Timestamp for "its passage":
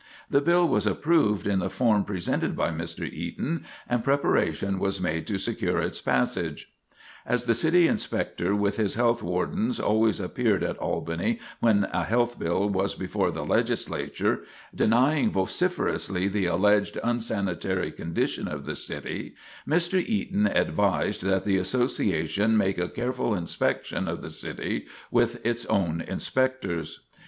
5.79-6.73